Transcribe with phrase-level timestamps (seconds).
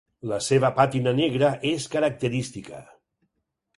[0.29, 2.83] La seva pàtina negra és característica.